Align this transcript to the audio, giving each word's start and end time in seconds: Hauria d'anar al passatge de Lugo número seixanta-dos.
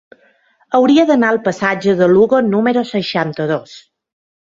Hauria 0.77 1.05
d'anar 1.09 1.29
al 1.35 1.39
passatge 1.49 1.97
de 2.01 2.09
Lugo 2.17 2.43
número 2.51 2.87
seixanta-dos. 2.97 3.81